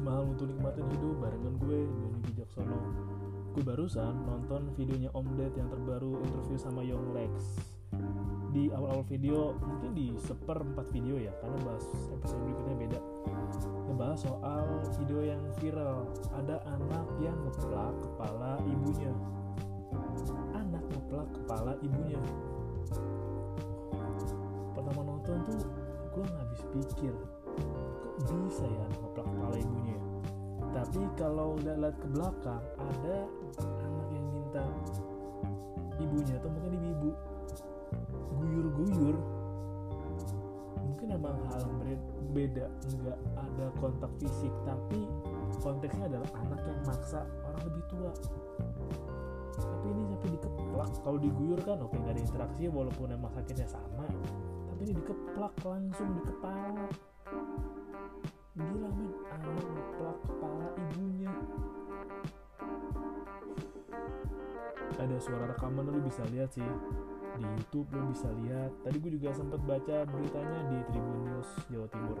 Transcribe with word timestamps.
mahal 0.00 0.24
untuk 0.30 0.48
nikmatin 0.48 0.88
hidup 0.88 1.20
barengan 1.20 1.54
gue 1.60 1.84
Doni 1.84 2.20
Bijaksono. 2.24 2.78
Gue 3.52 3.60
barusan 3.60 4.24
nonton 4.24 4.72
videonya 4.72 5.12
Om 5.12 5.36
Ded 5.36 5.52
yang 5.58 5.68
terbaru 5.68 6.22
interview 6.24 6.56
sama 6.56 6.80
Young 6.80 7.12
Lex. 7.12 7.60
Di 8.56 8.72
awal-awal 8.72 9.04
video 9.04 9.52
mungkin 9.60 9.92
di 9.92 10.16
seperempat 10.16 10.88
video 10.88 11.20
ya 11.20 11.32
karena 11.44 11.58
bahas 11.68 11.84
episode 12.08 12.40
berikutnya 12.40 12.76
beda. 12.78 13.00
Ngebahas 13.92 14.18
soal 14.24 14.64
video 14.96 15.20
yang 15.20 15.42
viral. 15.60 16.08
Ada 16.40 16.56
anak 16.64 17.06
yang 17.20 17.36
ngeplak 17.44 17.92
kepala 18.00 18.52
ibunya. 18.64 19.12
Anak 20.56 20.84
ngeplak 20.88 21.28
kepala 21.36 21.72
ibunya. 21.84 22.20
Pertama 24.72 25.00
nonton 25.04 25.36
tuh 25.44 25.60
gue 26.12 26.24
nggak 26.24 26.40
habis 26.44 26.62
pikir 26.72 27.14
bisa 28.20 28.64
ya 28.68 28.84
ngeplak 28.88 29.26
kepala 29.26 29.56
ibunya. 29.56 29.96
Ya? 29.96 30.02
tapi 30.72 31.04
kalau 31.20 31.60
lihat 31.60 31.92
ke 32.00 32.06
belakang 32.16 32.64
ada 32.80 33.16
anak 33.60 34.08
yang 34.08 34.26
minta 34.32 34.64
ibunya 36.00 36.34
atau 36.40 36.48
mungkin 36.48 36.72
ibu-ibu 36.80 37.10
guyur-guyur. 38.40 39.16
Mungkin 40.82 41.08
emang 41.12 41.36
hal 41.52 41.62
beda. 42.32 42.66
Nggak 42.88 43.18
ada 43.36 43.66
kontak 43.78 44.12
fisik 44.16 44.52
tapi 44.64 45.04
konteksnya 45.60 46.08
adalah 46.08 46.30
anak 46.40 46.60
yang 46.64 46.80
maksa 46.88 47.20
orang 47.44 47.62
lebih 47.68 47.84
tua. 47.92 48.12
Tapi 49.52 49.86
ini 49.92 50.02
sampai 50.08 50.28
dikeplak. 50.40 50.90
Kalau 51.04 51.18
diguyur 51.20 51.60
kan 51.60 51.78
oke 51.84 51.94
nggak 52.00 52.16
ada 52.16 52.22
interaksi 52.24 52.64
walaupun 52.72 53.12
emang 53.12 53.30
sakitnya 53.36 53.68
sama 53.68 54.08
tapi 54.72 54.88
ini 54.88 54.92
dikeplak 54.98 55.54
langsung 55.62 56.08
di 56.16 56.22
kepala 56.26 56.88
gila 58.52 58.88
men. 58.92 59.12
Anak 59.32 59.64
ngeplak 59.64 60.16
kepala 60.28 60.66
ibunya. 60.76 61.32
Ada 65.00 65.16
suara 65.18 65.44
rekaman 65.56 65.88
lu 65.88 66.00
bisa 66.04 66.22
lihat 66.28 66.52
sih. 66.52 66.68
Di 67.40 67.44
YouTube 67.48 67.88
lo 67.96 68.12
bisa 68.12 68.28
lihat. 68.44 68.70
Tadi 68.84 68.96
gue 69.00 69.12
juga 69.16 69.32
sempat 69.32 69.60
baca 69.64 70.04
beritanya 70.04 70.60
di 70.68 70.78
Tribun 70.92 71.18
News 71.32 71.50
Jawa 71.72 71.88
Timur. 71.88 72.18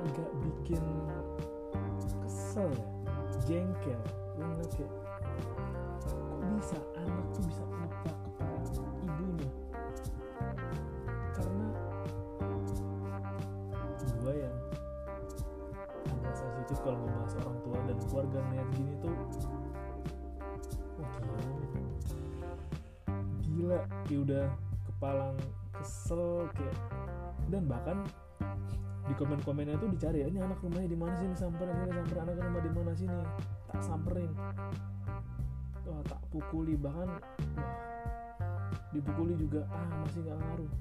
Agak 0.00 0.30
bikin 0.44 0.84
kesel 2.20 2.68
ya. 2.68 2.88
Jengkel. 3.48 4.00
Lo 4.36 4.44
ngeliat 4.44 4.72
kayak 4.76 5.09
udah 24.30 24.46
kepalang 24.86 25.34
kesel 25.74 26.46
kayak 26.54 26.78
dan 27.50 27.66
bahkan 27.66 27.98
di 29.10 29.14
komen-komennya 29.18 29.74
tuh 29.82 29.90
dicari 29.90 30.22
ini 30.22 30.38
anak 30.38 30.62
rumahnya 30.62 30.86
di 30.86 30.94
mana 30.94 31.18
sini 31.18 31.34
samperin 31.34 31.74
ini 31.82 31.90
samperin 31.98 32.22
anak 32.30 32.38
rumah 32.38 32.62
di 32.62 32.70
mana 32.70 32.92
sini 32.94 33.18
tak 33.66 33.82
samperin. 33.82 34.30
Wah 35.82 36.02
tak 36.06 36.22
pukuli 36.30 36.78
bahkan 36.78 37.18
wah 37.58 37.74
dipukuli 38.94 39.34
juga 39.34 39.66
ah 39.66 39.82
masih 40.06 40.22
nggak 40.22 40.38
ngaruh. 40.38 40.72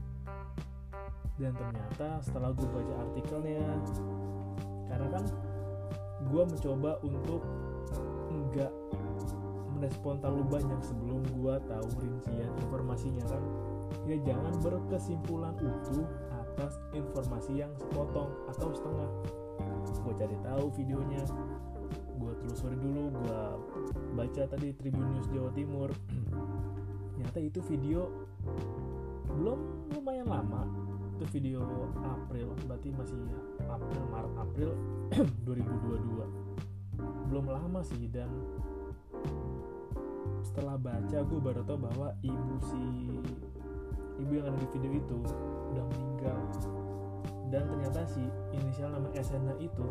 Dan 1.42 1.52
ternyata 1.58 2.08
setelah 2.22 2.53
gue 2.53 2.70
baca 2.70 2.93
artikelnya 3.09 3.65
karena 4.93 5.08
kan 5.09 5.26
gue 6.30 6.43
mencoba 6.45 6.92
untuk 7.02 7.42
merespon 9.79 10.19
terlalu 10.19 10.59
banyak 10.59 10.81
sebelum 10.83 11.23
gue 11.39 11.55
tahu 11.71 11.87
rincian 12.03 12.51
informasinya 12.67 13.23
kan? 13.31 13.43
Ya 14.03 14.19
jangan 14.27 14.53
berkesimpulan 14.59 15.55
utuh 15.55 16.03
atas 16.35 16.75
informasi 16.91 17.63
yang 17.63 17.71
sepotong 17.79 18.27
atau 18.51 18.75
setengah. 18.75 19.09
Gue 20.03 20.13
cari 20.19 20.35
tahu 20.43 20.67
videonya. 20.75 21.23
Gue 22.19 22.35
telusuri 22.43 22.75
dulu 22.75 23.07
gue 23.23 23.41
baca 24.19 24.43
tadi 24.51 24.75
Tribun 24.75 25.15
News 25.15 25.31
Jawa 25.31 25.49
Timur. 25.55 25.89
Ternyata 27.15 27.39
itu 27.39 27.59
video 27.63 28.11
belum 29.31 29.59
lumayan 29.95 30.27
lama. 30.27 30.67
Itu 31.15 31.23
video 31.31 31.63
April 32.03 32.51
berarti 32.67 32.91
masih 32.91 33.19
April 33.63 34.03
Maret 34.11 34.33
April 34.43 34.71
2022 35.47 36.59
belum 37.29 37.45
lama 37.45 37.79
sih 37.85 38.09
dan 38.09 38.27
setelah 40.59 40.75
baca 40.75 41.23
gue 41.23 41.39
baru 41.39 41.64
tahu 41.64 41.80
bahwa 41.87 42.11
ibu 42.20 42.55
si 42.67 42.83
ibu 44.20 44.31
yang 44.36 44.52
ada 44.52 44.59
di 44.59 44.67
video 44.75 44.92
itu 44.92 45.17
udah 45.71 45.86
meninggal. 45.87 46.36
Dan 47.47 47.64
ternyata 47.71 48.03
si 48.03 48.27
inisial 48.52 48.92
nama 48.92 49.08
Esena 49.15 49.55
itu 49.64 49.87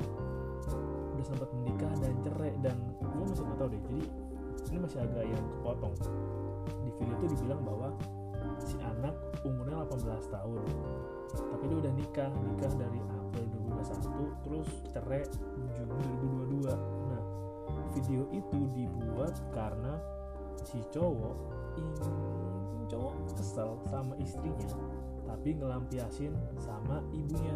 udah 1.17 1.25
sempat 1.25 1.49
menikah 1.57 1.89
dan 2.05 2.13
cerai 2.21 2.53
dan 2.61 2.77
gue 3.01 3.25
masih 3.25 3.49
nggak 3.49 3.57
tahu 3.65 3.69
deh 3.73 3.81
jadi 3.89 4.03
ini 4.69 4.79
masih 4.85 4.99
agak 5.09 5.25
yang 5.25 5.45
kepotong. 5.57 5.95
Di 6.85 6.91
video 7.01 7.15
itu 7.17 7.27
dibilang 7.33 7.65
bahwa 7.65 7.89
si 8.61 8.77
anak 8.85 9.17
umurnya 9.49 9.89
18 9.89 10.05
tahun 10.29 10.61
tapi 11.33 11.65
dia 11.65 11.79
udah 11.81 11.93
nikah 11.97 12.31
nikah 12.45 12.73
dari 12.77 13.01
April 13.01 13.45
2021 13.73 14.45
terus 14.45 14.69
cerai 14.93 15.25
Juni 15.89 16.13
2022 16.61 16.69
nah 17.09 17.23
video 17.97 18.29
itu 18.37 18.59
dibuat 18.77 19.33
karena 19.57 19.97
si 20.67 20.79
cowok 20.91 21.37
ingin 21.79 22.85
cowok 22.89 23.15
kesel 23.37 23.79
sama 23.87 24.17
istrinya 24.19 24.67
tapi 25.29 25.55
ngelampiasin 25.55 26.33
sama 26.57 27.05
ibunya. 27.13 27.55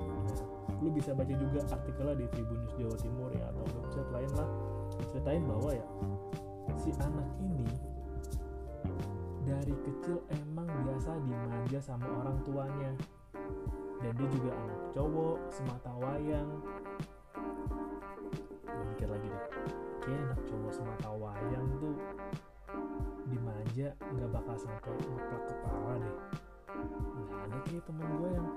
Nah, 0.00 0.38
lu 0.78 0.88
bisa 0.94 1.10
baca 1.10 1.34
juga 1.34 1.60
artikelnya 1.66 2.22
di 2.22 2.26
Tribun 2.30 2.58
News 2.62 2.74
Jawa 2.78 2.96
Timur 3.02 3.30
ya 3.34 3.50
atau 3.50 3.64
website 3.82 4.10
lain 4.14 4.30
lah. 4.38 4.48
Ceritain 5.10 5.44
bahwa 5.44 5.70
ya 5.74 5.86
si 6.78 6.90
anak 7.02 7.28
ini 7.42 7.68
dari 9.44 9.74
kecil 9.84 10.22
emang 10.32 10.70
biasa 10.86 11.18
dimanja 11.26 11.80
sama 11.82 12.06
orang 12.08 12.38
tuanya. 12.46 12.92
Dan 14.04 14.12
dia 14.20 14.28
juga 14.36 14.52
anak 14.52 14.80
cowok 14.92 15.36
semata 15.48 15.92
wayang 15.96 16.50
dimanja 23.84 24.16
nggak 24.16 24.30
bakal 24.32 24.56
sampai 24.56 24.92
ngeplak 24.96 25.42
kepala 25.44 25.92
deh. 26.00 26.16
Nggak 27.20 27.40
ada 27.44 27.58
kayak 27.68 27.82
temen 27.84 28.08
gue 28.16 28.30
yang 28.32 28.48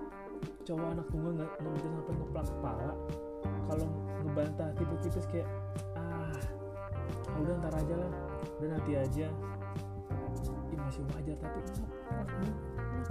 cowok 0.63 0.87
anak 0.95 1.07
tunggal 1.11 1.31
nggak 1.35 1.49
nggak 1.59 1.73
bisa 1.75 1.87
sampai 1.91 2.13
ngeplak 2.15 2.45
kepala. 2.47 2.91
Kalau 3.67 3.87
ngebantah 4.23 4.69
tipis-tipis 4.79 5.27
kayak 5.27 5.47
ah 5.99 6.31
ah, 7.27 7.39
udah 7.43 7.53
ntar 7.59 7.73
aja 7.75 7.93
lah 7.99 8.11
udah 8.59 8.67
nanti 8.71 8.91
aja. 8.95 9.27
Ih, 10.71 10.79
masih 10.79 11.03
wajar 11.11 11.37
tapi 11.43 11.59
ngeplak 11.59 12.29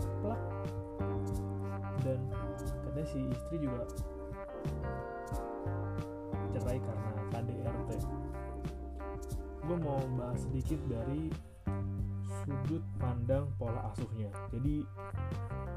ngeplak. 0.00 0.40
Dan 2.00 2.20
katanya 2.80 3.04
si 3.04 3.18
istri 3.28 3.56
juga 3.60 3.84
cerai 6.56 6.80
karena 6.80 7.10
KDRT 7.28 7.90
gue 9.66 9.76
mau 9.82 9.98
bahas 10.14 10.46
sedikit 10.46 10.78
dari 10.86 11.26
sudut 12.46 12.82
pandang 13.02 13.50
pola 13.58 13.90
asuhnya. 13.90 14.30
Jadi 14.54 14.86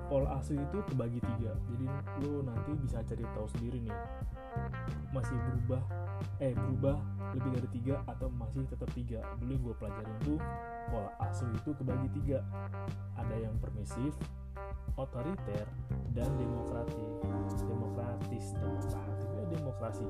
pola 0.05 0.37
asuh 0.37 0.53
itu 0.53 0.77
kebagi 0.93 1.17
tiga. 1.17 1.57
Jadi 1.73 1.85
lo 2.21 2.45
nanti 2.45 2.71
bisa 2.77 3.01
cari 3.01 3.25
tahu 3.33 3.47
sendiri 3.57 3.89
nih 3.89 3.97
masih 5.09 5.33
berubah 5.49 5.81
eh 6.37 6.53
berubah 6.53 6.97
lebih 7.33 7.51
dari 7.57 7.69
tiga 7.73 7.95
atau 8.05 8.29
masih 8.29 8.69
tetap 8.69 8.89
tiga. 8.93 9.25
Dulu 9.41 9.69
gue 9.69 9.73
pelajarin 9.81 10.17
tuh 10.21 10.37
pola 10.93 11.09
asuh 11.25 11.49
itu 11.57 11.73
kebagi 11.73 12.07
tiga. 12.21 12.45
Ada 13.17 13.49
yang 13.49 13.57
permisif 13.57 14.13
otoriter 14.93 15.65
dan 16.13 16.29
demokratis 16.37 17.65
demokratis 17.65 18.45
demokratis 18.53 19.25
ya 19.33 19.43
demokrasi. 19.49 20.05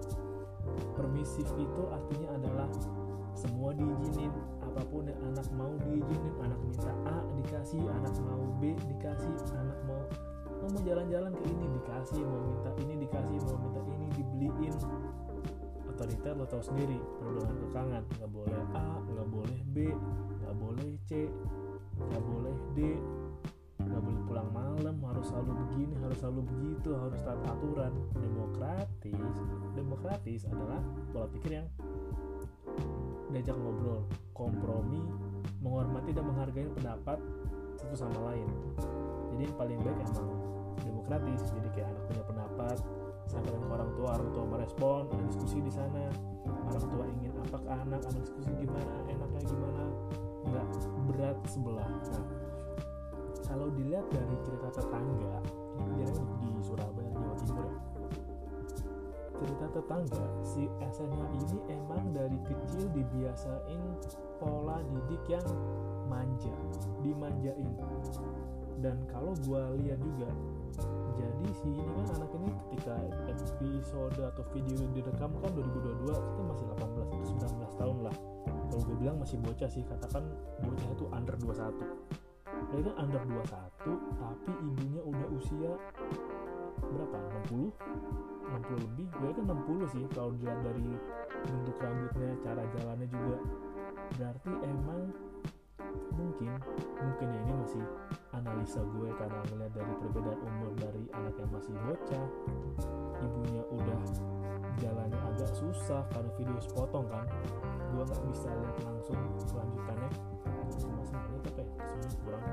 Permisif 0.99 1.47
itu 1.55 1.81
artinya 1.87 2.35
adalah 2.35 2.69
semua 3.31 3.71
diizinin 3.71 4.58
apa 4.79 4.95
pun 4.95 5.03
anak 5.11 5.47
mau 5.59 5.75
diizinin 5.83 6.35
anak 6.39 6.55
minta 6.63 6.87
A 7.03 7.19
dikasih 7.35 7.83
anak 7.83 8.15
mau 8.23 8.47
B 8.63 8.79
dikasih 8.87 9.35
anak 9.59 9.75
mau 9.83 10.07
mau 10.63 10.79
jalan-jalan 10.87 11.35
ke 11.35 11.43
ini 11.51 11.65
dikasih 11.75 12.23
mau 12.23 12.39
minta 12.47 12.71
ini 12.79 12.93
dikasih 13.03 13.37
mau 13.43 13.59
minta 13.59 13.81
ini 13.91 14.07
dibeliin. 14.15 14.75
Otoriter 15.83 16.31
lo 16.31 16.47
tau 16.47 16.63
sendiri 16.63 16.95
penuh 16.95 17.43
kekangan. 17.43 18.07
Nggak 18.07 18.31
boleh 18.31 18.61
A 18.71 19.03
nggak 19.03 19.27
boleh 19.27 19.59
B 19.75 19.77
nggak 20.39 20.55
boleh 20.55 20.89
C 21.11 21.27
nggak 21.99 22.23
boleh 22.23 22.55
D. 22.71 22.79
Nggak 23.83 23.99
boleh 23.99 24.21
pulang 24.31 24.49
malam 24.55 24.95
harus 25.11 25.27
selalu 25.27 25.59
begini 25.59 25.91
harus 25.99 26.17
selalu 26.23 26.47
begitu 26.55 26.95
harus 26.95 27.19
taat 27.27 27.43
aturan. 27.51 27.91
Demokratis 28.15 29.27
demokratis 29.75 30.47
adalah 30.47 30.79
pola 31.11 31.27
pikir 31.35 31.51
yang 31.59 31.67
diajak 33.29 33.55
ngobrol 33.57 34.05
kompromi 34.33 35.05
menghormati 35.59 36.11
dan 36.15 36.25
menghargai 36.25 36.67
pendapat 36.73 37.19
satu 37.79 37.95
sama 37.95 38.19
lain. 38.31 38.47
Jadi 39.33 39.41
yang 39.47 39.55
paling 39.55 39.79
baik 39.85 39.99
emang 40.03 40.29
demokratis 40.83 41.39
jadi 41.51 41.69
kayak 41.71 41.87
anak 41.93 42.03
punya 42.09 42.23
pendapat 42.27 42.77
sampaikan 43.29 43.61
ke 43.61 43.71
orang 43.71 43.91
tua 43.93 44.09
orang 44.17 44.29
tua 44.33 44.45
merespon 44.49 45.01
ada 45.13 45.23
diskusi 45.29 45.57
di 45.61 45.71
sana. 45.71 46.05
Orang 46.69 46.85
tua 46.89 47.05
ingin 47.07 47.31
apa 47.39 47.57
ke 47.61 47.69
anak 47.69 48.01
anak 48.09 48.21
diskusi 48.25 48.51
gimana 48.57 48.93
enaknya 49.07 49.41
gimana 49.47 49.83
nggak 50.49 50.67
berat 51.07 51.37
sebelah. 51.45 51.89
Nah 51.89 52.25
kalau 53.49 53.67
dilihat 53.73 54.05
dari 54.13 54.35
cerita 54.45 54.69
tetangga 54.77 55.41
ini 55.81 56.05
di 56.37 56.49
Surabaya 56.61 57.09
Jawa 57.17 57.35
Timur 57.41 57.65
ya 57.65 57.98
cerita 59.39 59.65
tetangga. 59.71 60.25
Si 60.43 60.67
SMA 60.91 61.25
ini 61.39 61.57
emang 61.71 62.11
dari 62.11 62.37
kecil 62.43 62.91
dibiasain 62.91 63.81
pola 64.37 64.83
didik 64.91 65.23
yang 65.31 65.47
manja 66.11 66.53
dimanjain. 66.99 67.71
Dan 68.79 68.95
kalau 69.11 69.35
gue 69.43 69.61
lihat 69.83 69.99
juga 69.99 70.31
jadi 71.19 71.47
si 71.51 71.67
ini 71.67 71.91
kan 71.99 72.07
anak 72.15 72.31
ini 72.31 72.49
ketika 72.63 72.95
episode 73.27 74.15
atau 74.15 74.43
video 74.55 74.87
direkam 74.95 75.35
kan 75.43 75.51
2022 75.51 76.07
kita 76.07 76.41
masih 76.47 76.65
18 76.79 77.03
atau 77.03 77.17
19 77.67 77.79
tahun 77.79 77.97
lah. 78.07 78.15
Kalau 78.69 78.81
gue 78.87 78.95
bilang 78.99 79.17
masih 79.19 79.35
bocah 79.43 79.67
sih 79.67 79.83
katakan 79.83 80.23
bocah 80.63 80.89
itu 80.95 81.05
under 81.11 81.35
21 81.35 82.29
dia 82.69 82.85
kan 82.85 82.95
under 83.01 83.21
21 83.25 84.19
tapi 84.19 84.51
ibunya 84.61 85.01
udah 85.01 85.27
usia 85.33 85.71
berapa? 86.79 87.17
60 87.49 88.38
60 88.49 88.85
lebih 88.85 89.07
gue 89.13 89.29
kan 89.37 89.45
60 89.45 89.93
sih 89.93 90.03
kalau 90.13 90.31
dilihat 90.33 90.59
dari 90.65 90.87
bentuk 91.45 91.77
rambutnya 91.77 92.29
cara 92.41 92.63
jalannya 92.77 93.07
juga. 93.07 93.37
Berarti 94.17 94.51
emang 94.65 95.01
mungkin 96.13 96.51
mungkin 96.99 97.27
ya 97.31 97.39
ini 97.45 97.53
masih 97.63 97.83
analisa 98.35 98.81
gue 98.83 99.09
karena 99.17 99.39
melihat 99.53 99.73
dari 99.77 99.93
perbedaan 100.01 100.39
umur 100.43 100.71
dari 100.77 101.03
anak 101.13 101.35
yang 101.37 101.51
masih 101.53 101.73
bocah. 101.85 102.27
Ibunya 103.19 103.63
udah 103.69 104.01
jalannya 104.79 105.19
agak 105.35 105.51
susah 105.53 106.01
karena 106.13 106.31
video 106.37 106.59
sepotong 106.61 107.05
kan. 107.09 107.25
Gue 107.93 108.03
nggak 108.05 108.23
bisa 108.33 108.49
lihat 108.49 108.77
langsung 108.85 109.19
kelanjutannya. 109.49 110.09
Cuma 110.79 111.01
sebenarnya 111.03 111.39
sebenarnya 111.53 112.17
kurang. 112.23 112.43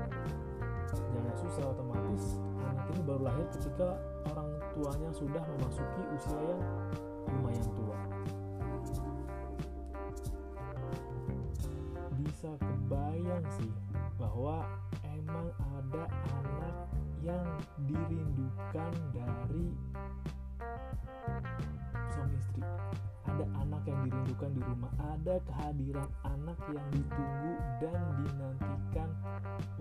Jalannya 0.87 1.35
susah 1.39 1.63
otomatis 1.71 2.23
anak 2.67 2.85
ini 2.93 3.01
baru 3.05 3.21
lahir 3.27 3.47
ketika 3.53 3.87
orang 4.33 4.49
tuanya 4.77 5.09
sudah 5.09 5.41
memasuki 5.41 6.03
usia 6.13 6.37
yang 6.37 6.61
lumayan 7.33 7.69
tua. 7.73 7.97
Bisa 12.21 12.53
kebayang 12.61 13.45
sih 13.57 13.73
bahwa 14.21 14.61
emang 15.01 15.49
ada 15.81 16.05
anak 16.29 16.77
yang 17.25 17.47
dirindukan 17.89 18.93
dari 19.17 19.73
suami 22.13 22.37
istri. 22.37 22.61
Ada 23.25 23.45
anak 23.65 23.81
yang 23.89 23.99
dirindukan 24.05 24.51
di 24.53 24.61
rumah 24.61 24.93
ada 25.01 25.41
kehadiran 25.41 26.09
anak 26.21 26.59
yang 26.69 26.85
ditunggu 26.93 27.53
dan 27.81 27.97
dinantikan 28.21 29.09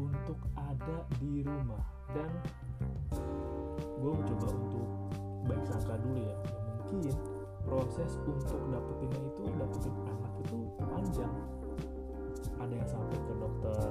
untuk 0.01 0.41
ada 0.57 1.05
di 1.21 1.45
rumah. 1.45 1.85
Dan 2.17 2.33
gue 3.97 4.13
mencoba 4.13 4.49
untuk 4.53 4.89
baik 5.49 5.65
sangka 5.65 5.97
dulu 6.05 6.21
ya, 6.21 6.37
ya 6.37 6.37
mungkin 6.93 7.17
proses 7.67 8.11
untuk 8.23 8.61
dapetinnya 8.71 9.21
itu 9.27 9.43
dapetin 9.59 9.95
anak 10.07 10.33
itu 10.45 10.59
panjang. 10.79 11.35
Ada 12.57 12.73
yang 12.73 12.89
sampai 12.89 13.19
ke 13.21 13.33
dokter 13.37 13.91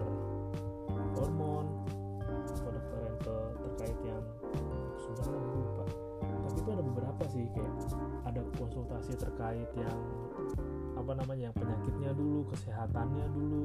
hormon 1.16 1.66
atau 2.24 2.70
dokter 2.72 3.00
yang 3.04 3.18
ke 3.20 3.36
terkait 3.66 3.98
yang 4.08 4.24
sebenarnya 4.96 5.38
gue 5.44 5.60
lupa. 5.60 5.86
Tapi 6.24 6.58
itu 6.62 6.70
ada 6.72 6.84
beberapa 6.84 7.24
sih 7.30 7.44
kayak 7.52 7.74
ada 8.26 8.42
konsultasi 8.58 9.14
terkait 9.20 9.70
yang 9.76 10.00
apa 10.96 11.12
namanya 11.14 11.52
yang 11.52 11.56
penyakitnya 11.56 12.12
dulu 12.16 12.48
kesehatannya 12.50 13.26
dulu 13.36 13.64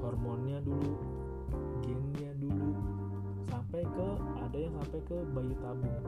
hormonnya 0.00 0.58
dulu 0.64 0.96
gennya 1.84 2.32
dulu 2.40 2.95
sampai 4.96 5.12
ke 5.12 5.28
bayi 5.36 5.52
tabung. 5.60 6.00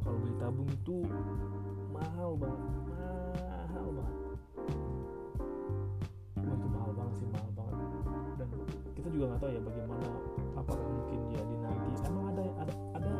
Kalau 0.00 0.18
bayi 0.24 0.36
tabung 0.40 0.68
itu 0.72 0.96
mahal 1.92 2.32
banget 2.40 2.72
mahal 2.88 3.86
banget. 3.92 4.16
Wah, 6.40 6.54
itu 6.56 6.68
mahal 6.72 6.92
banget 6.96 7.14
sih 7.20 7.28
mahal 7.28 7.50
banget. 7.52 7.76
Dan 8.40 8.48
kita 8.96 9.08
juga 9.12 9.24
nggak 9.28 9.40
tahu 9.44 9.50
ya 9.52 9.60
bagaimana 9.60 10.08
apakah 10.56 10.86
mungkin 10.88 11.18
dia 11.28 11.42
dinanti. 11.44 11.92
Emang 12.08 12.24
ada 12.32 12.44
ada 12.64 12.72
ada 12.96 13.12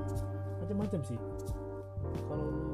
macam-macam 0.64 1.00
sih. 1.04 1.18
Kalau 2.24 2.46
lu 2.48 2.72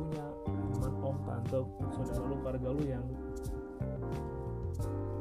punya 0.00 0.24
teman 0.48 0.92
om 1.04 1.16
tante 1.28 1.60
saudara 1.92 2.24
lu 2.24 2.36
keluarga 2.40 2.68
lu 2.72 2.82
yang 2.88 3.04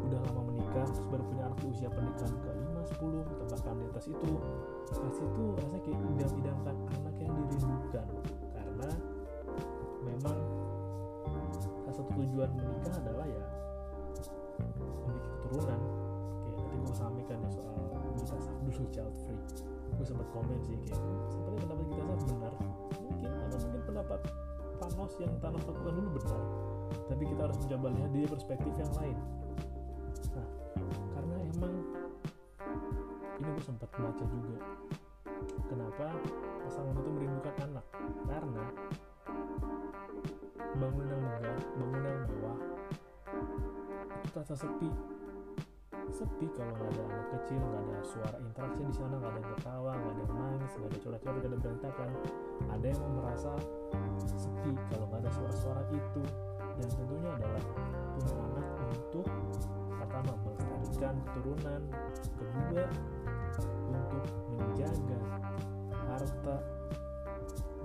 udah 0.08 0.20
lama 0.24 0.42
menikah 0.48 0.88
terus 0.88 1.08
baru 1.12 1.24
punya 1.28 1.44
anak 1.52 1.60
di 1.60 1.68
usia 1.68 1.90
pernikahan 1.92 2.34
ke 2.40 2.50
5, 2.50 2.59
10 2.98 3.22
atau 3.22 3.46
bahkan 3.54 3.76
di 3.78 3.86
atas 3.86 4.06
itu. 4.10 4.32
Pasti 4.90 5.22
itu 5.22 5.44
rasanya 5.54 5.80
kayak 5.86 6.00
idam-idamkan 6.18 6.76
anak 6.98 7.16
yang 7.22 7.34
dirindukan. 7.38 8.08
Karena 8.54 8.90
memang 10.02 10.38
salah 11.62 11.94
satu 11.94 12.12
tujuan 12.18 12.50
menikah 12.58 12.94
adalah 12.98 13.26
ya 13.30 13.46
memiliki 15.06 15.30
keturunan. 15.38 15.80
Kayak 16.42 16.58
nanti 16.58 16.76
gue 16.82 16.96
sampaikan 16.98 17.38
ya 17.46 17.50
soal 17.54 17.76
sah 18.26 18.42
dulu 18.66 18.84
child 18.90 19.14
free. 19.26 19.42
Gue 19.98 20.06
sempat 20.06 20.28
komen 20.34 20.58
sih 20.66 20.78
kayak 20.86 21.00
seperti 21.30 21.58
pendapat 21.66 21.86
kita 21.94 22.04
sah 22.18 22.28
benar. 22.34 22.54
Mungkin 23.00 23.30
atau 23.50 23.58
mungkin 23.70 23.82
pendapat 23.86 24.20
Thanos 24.80 25.14
yang 25.20 25.34
Thanos 25.44 25.64
lakukan 25.68 25.94
dulu 25.94 26.10
benar. 26.18 26.42
Tapi 27.10 27.24
kita 27.26 27.42
harus 27.46 27.58
mencoba 27.62 27.88
lihat 27.94 28.10
dari 28.14 28.26
perspektif 28.26 28.74
yang 28.78 28.94
lain 28.98 29.18
baca 33.88 34.26
juga. 34.28 34.60
Kenapa 35.72 36.08
pasangan 36.68 36.96
itu 37.00 37.10
merindukan 37.16 37.56
anak? 37.64 37.86
Karena 38.28 38.66
bangunan 40.80 41.08
yang 41.12 41.24
megah 41.24 41.60
bangunan 41.80 42.16
mewah 42.28 42.60
itu 44.20 44.28
terasa 44.36 44.56
sepi. 44.60 44.90
Sepi 46.10 46.46
kalau 46.58 46.74
nggak 46.76 46.90
ada 46.92 47.04
anak 47.08 47.28
kecil 47.40 47.62
nggak 47.62 47.84
ada 47.86 47.98
suara 48.04 48.38
interaksi 48.42 48.82
di 48.84 48.94
sana 48.96 49.16
nggak 49.16 49.32
ada 49.32 49.40
yang 49.40 49.50
ketawa 49.56 49.92
nggak 49.96 50.12
ada 50.12 50.22
yang 50.22 50.36
nangis 50.36 50.72
nggak 50.76 50.90
ada 50.90 50.98
coret-coret 51.00 51.22
nggak 51.40 51.52
ada 51.52 51.60
berantakan. 51.64 52.10
Ada 52.70 52.86
yang 52.92 53.04
merasa 53.16 53.52
sepi 54.28 54.72
kalau 54.92 55.06
nggak 55.08 55.22
ada 55.24 55.32
suara-suara 55.32 55.82
itu. 55.96 56.24
Dan 56.80 56.88
tentunya 56.96 57.30
adalah 57.36 57.64
punya 58.16 58.34
anak 58.40 58.68
untuk 58.88 59.28
pertama 60.00 60.32
melestarikan 60.48 61.16
keturunan 61.28 61.82
kedua 62.40 62.84
untuk 64.10 64.36
menjaga 64.58 65.20
harta 66.10 66.58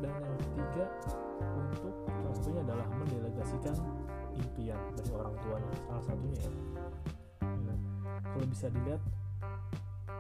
dan 0.01 0.13
yang 0.21 0.37
ketiga 0.49 0.85
untuk 1.55 1.95
salah 2.11 2.57
adalah 2.65 2.87
mendelegasikan 2.99 3.77
impian 4.35 4.81
dari 4.99 5.11
orang 5.15 5.35
tuanya 5.45 5.73
salah 5.87 6.05
satunya 6.05 6.41
ya. 6.41 6.53
Nah 7.45 7.79
kalau 8.35 8.47
bisa 8.51 8.67
dilihat 8.73 9.01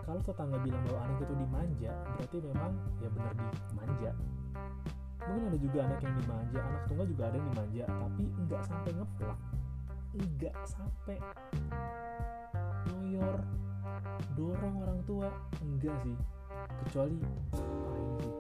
kalau 0.05 0.21
tetangga 0.21 0.59
bilang 0.61 0.85
bahwa 0.85 1.01
anak 1.09 1.19
itu 1.25 1.35
dimanja 1.35 1.93
berarti 2.17 2.37
memang 2.45 2.73
ya 3.01 3.09
benar 3.09 3.33
dimanja. 3.73 4.11
Mungkin 5.25 5.45
ada 5.49 5.59
juga 5.59 5.79
anak 5.89 6.01
yang 6.05 6.15
dimanja 6.21 6.59
anak 6.61 6.83
tunggal 6.85 7.07
juga 7.09 7.23
ada 7.33 7.37
yang 7.41 7.49
dimanja 7.49 7.85
tapi 7.89 8.25
nggak 8.45 8.63
sampai 8.69 8.91
ngeplak 8.93 9.39
nggak 10.15 10.57
sampai 10.63 11.19
noyor 12.87 13.43
dorong 14.35 14.75
orang 14.83 15.01
tua? 15.07 15.29
Enggak 15.63 15.97
sih. 16.03 16.17
Kecuali 16.87 17.17
ah 17.23 17.97
ini 17.99 18.15
sih. 18.21 18.33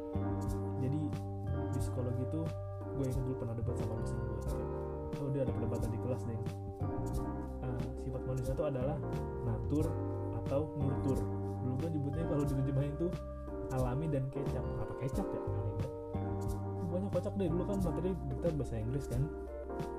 Jadi 0.84 1.00
di 1.74 1.78
psikologi 1.78 2.22
itu 2.22 2.40
gue 2.94 3.04
ingat 3.10 3.22
dulu 3.26 3.36
pernah 3.42 3.54
debat 3.58 3.74
sama 3.74 3.94
dosen 3.98 4.18
gue 4.22 4.38
kayak, 4.46 4.68
oh 5.18 5.28
dia 5.34 5.42
ada 5.42 5.50
perdebatan 5.50 5.88
di 5.90 5.98
kelas 5.98 6.22
deh 6.30 6.38
uh, 7.66 7.82
sifat 8.06 8.22
manusia 8.22 8.54
itu 8.54 8.64
adalah 8.70 8.94
natur 9.42 9.90
atau 10.38 10.62
nurtur 10.78 11.18
dulu 11.58 11.74
gue 11.82 11.90
nyebutnya 11.90 12.24
kalau 12.30 12.46
diterjemahin 12.46 12.94
itu 12.94 13.08
alami 13.72 14.06
dan 14.10 14.24
kecap. 14.30 14.64
Apa 14.78 14.92
kecap 15.02 15.26
ya? 15.26 15.42
Banyak 16.92 17.10
kocak 17.10 17.34
deh. 17.40 17.48
Dulu 17.50 17.64
kan 17.66 17.78
materi 17.82 18.10
kita 18.14 18.48
bahasa 18.54 18.74
Inggris 18.78 19.06
kan. 19.08 19.22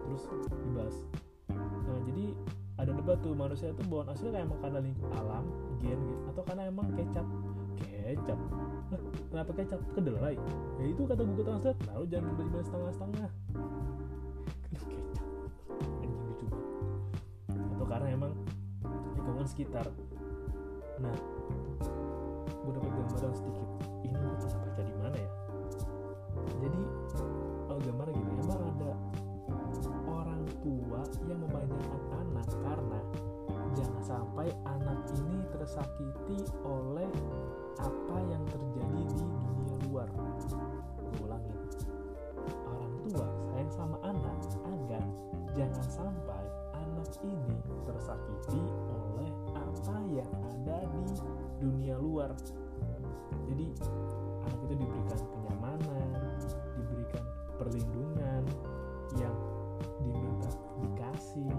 Terus 0.05 0.23
dibahas. 0.63 0.95
Nah 1.51 1.99
jadi 2.07 2.25
ada 2.75 2.91
debat 2.91 3.15
tuh 3.23 3.31
manusia 3.31 3.71
itu 3.71 3.81
bawaan 3.87 4.11
asli 4.11 4.27
kayak 4.35 4.51
emang 4.51 4.59
karena 4.59 4.79
lingkup 4.83 5.09
alam 5.15 5.45
gen 5.79 5.95
gitu 5.95 6.23
atau 6.35 6.43
karena 6.43 6.63
emang 6.67 6.87
kecap. 6.91 7.27
Kecap? 7.79 8.39
Hah, 8.91 9.01
kenapa 9.31 9.51
kecap? 9.55 9.79
Kedelai. 9.95 10.35
Ya 10.83 10.85
itu 10.91 11.01
kata 11.07 11.23
buku 11.23 11.41
translate. 11.47 11.79
Lalu 11.87 12.05
jangan 12.11 12.31
beli 12.35 12.63
setengah-setengah. 12.67 13.29
Kenapa 14.67 14.87
kecap? 14.91 15.27
Anjing 16.03 16.13
lucu 16.27 16.47
atau 17.55 17.85
karena 17.87 18.07
emang 18.11 18.31
lingkungan 19.15 19.47
sekitar. 19.47 19.87
Nah 20.99 21.15
gue 22.65 22.71
dapat 22.73 22.91
gambaran 22.91 23.33
sedikit 23.37 23.54
tersakiti 35.95 36.43
oleh 36.67 37.11
apa 37.79 38.17
yang 38.27 38.43
terjadi 38.51 39.01
di 39.15 39.23
dunia 39.23 39.75
luar. 39.87 40.07
Gue 40.11 41.11
ulangin. 41.23 41.55
Orang 42.67 42.93
tua 43.07 43.27
sayang 43.55 43.71
sama 43.71 43.97
anak 44.03 44.37
agar 44.67 45.03
jangan 45.55 45.87
sampai 45.87 46.43
anak 46.75 47.07
ini 47.23 47.55
tersakiti 47.87 48.61
oleh 48.91 49.31
apa 49.55 49.95
yang 50.11 50.31
ada 50.51 50.83
di 50.83 51.15
dunia 51.63 51.95
luar. 51.95 52.35
Jadi 53.47 53.67
anak 54.43 54.59
itu 54.67 54.75
diberikan 54.75 55.19
kenyamanan 55.31 56.35
diberikan 56.75 57.23
perlindungan 57.55 58.43
yang 59.15 59.35
diminta 60.03 60.51
dikasih 60.83 61.55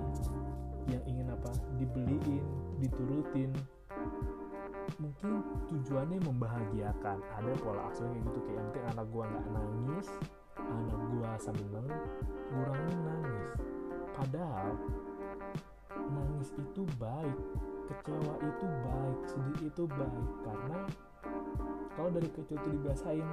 yang 0.93 1.03
ingin 1.09 1.33
apa? 1.33 1.51
Dibeliin 1.81 2.45
diturutin 2.85 3.51
mungkin 5.03 5.43
tujuannya 5.69 6.19
membahagiakan. 6.23 7.19
Ada 7.39 7.53
pola 7.61 7.91
asuh 7.91 8.07
kayak 8.07 8.23
gitu 8.25 8.39
kayak 8.47 8.61
penting 8.71 8.85
anak 8.95 9.07
gua 9.11 9.25
nggak 9.27 9.47
nangis 9.53 10.09
anak 10.57 11.01
gua 11.13 11.31
seneng 11.39 11.89
kurangin 12.51 12.99
nangis. 13.03 13.51
Padahal 14.15 14.71
nangis 16.11 16.49
itu 16.57 16.83
baik 16.97 17.39
kecewa 17.87 18.35
itu 18.43 18.67
baik 18.67 19.19
sedih 19.27 19.61
itu 19.69 19.83
baik. 19.91 20.29
Karena 20.47 20.81
kalau 21.99 22.11
dari 22.13 22.29
kecil 22.31 22.57
itu 22.57 22.69
dibiasain 22.79 23.27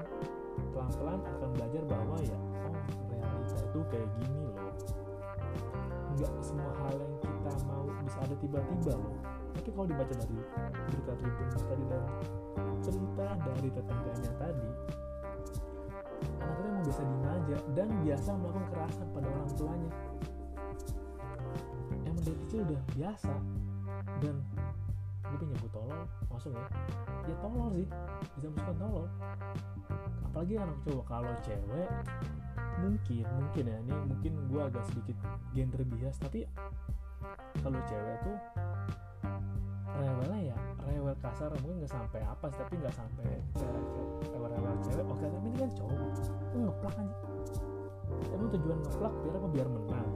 pelan-pelan 0.74 1.22
akan 1.22 1.50
belajar 1.58 1.84
bahwa 1.86 2.18
ya 2.22 2.40
oh 2.66 2.78
realita 3.10 3.58
itu 3.62 3.80
kayak 3.94 4.10
gini 4.22 4.42
loh. 4.50 4.74
Nggak 6.14 6.34
semua 6.42 6.72
hal 6.86 6.96
yang 6.98 7.16
kita 7.22 7.52
mau 7.70 7.86
bisa 8.02 8.18
ada 8.22 8.36
tiba-tiba 8.38 8.94
loh 8.98 9.43
tapi 9.54 9.70
kalau 9.72 9.88
dibaca 9.88 10.14
dari 10.14 10.38
berita 10.90 11.14
tribun 11.18 11.48
tadi 11.54 11.84
dan 11.88 12.04
cerita 12.84 13.26
dari 13.46 13.70
tetangganya 13.72 14.32
tadi 14.42 14.70
anak 16.44 16.54
kita 16.54 16.70
emang 16.70 16.84
biasa 16.84 17.02
diem 17.04 17.26
aja 17.28 17.58
dan 17.74 17.88
biasa 18.04 18.30
melakukan 18.38 18.64
kekerasan 18.70 19.08
pada 19.12 19.28
orang 19.32 19.50
tuanya. 19.56 19.92
Emang 22.04 22.24
dari 22.24 22.38
kecil 22.46 22.60
udah 22.68 22.82
biasa 22.96 23.34
dan 24.22 24.36
gue 25.24 25.38
punya 25.40 25.56
gue 25.58 25.72
tolol 25.74 26.02
masuk 26.30 26.52
ya 26.54 26.66
ya 27.26 27.36
tolol 27.42 27.70
sih 27.74 27.88
bisa 28.38 28.48
masukkan 28.54 28.78
tolol. 28.78 29.08
Apalagi 30.30 30.54
anak 30.60 30.78
cowok 30.86 31.06
kalau 31.08 31.34
cewek 31.42 31.90
mungkin 32.82 33.26
mungkin 33.38 33.64
ya 33.70 33.78
ini 33.86 33.94
mungkin 34.10 34.34
gue 34.50 34.62
agak 34.62 34.84
sedikit 34.90 35.18
gender 35.54 35.82
bias 35.94 36.18
tapi 36.20 36.50
kalau 37.62 37.80
cewek 37.88 38.18
tuh 38.26 38.38
rewelnya 39.94 40.40
ya 40.54 40.58
rewel 40.90 41.16
kasar 41.22 41.50
mungkin 41.62 41.86
nggak 41.86 41.94
sampai 41.94 42.22
apa 42.26 42.46
sih 42.50 42.60
tapi 42.60 42.74
nggak 42.82 42.96
sampai 42.96 43.30
rewel-rewel 44.34 44.76
cewek. 44.84 45.06
Oke 45.06 45.26
tapi 45.30 45.48
ini 45.50 45.58
kan 45.62 45.72
cowok. 45.78 45.98
Lu 46.54 46.58
ngeplak 46.68 46.96
aja. 46.98 47.16
Emang 48.34 48.50
tujuan 48.54 48.78
ngeplak 48.82 49.14
biar 49.22 49.36
apa? 49.38 49.48
Biar 49.54 49.68
menang. 49.70 50.10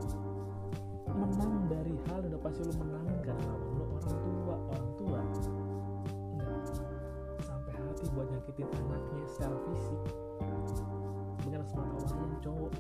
Menang 1.08 1.54
dari 1.72 1.96
hal 2.10 2.20
udah 2.26 2.40
pasti 2.42 2.62
lu 2.66 2.74
menangkan 2.78 3.38
sama 3.42 3.66
lu 3.74 3.84
orang 3.86 4.18
tua 4.22 4.56
orang 4.58 4.92
tua. 4.98 5.22
Nggak 6.36 6.60
sampai 7.46 7.74
hati 7.74 8.06
buat 8.14 8.28
nyakitin 8.34 8.68
anaknya 8.70 9.26
secara 9.30 9.58
fisik. 9.70 10.02
Bukan 11.48 11.64
semata 11.64 11.96
wayang 12.12 12.38
cowok 12.44 12.72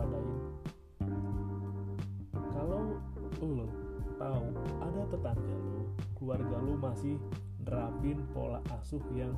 diwaspadain 0.00 0.38
kalau 2.50 2.80
lo 3.40 3.66
tahu 4.20 4.46
ada 4.84 5.02
tetangga 5.08 5.56
lo 5.64 5.82
keluarga 6.16 6.56
lo 6.60 6.72
masih 6.76 7.16
nerapin 7.64 8.18
pola 8.32 8.60
asuh 8.80 9.00
yang 9.16 9.32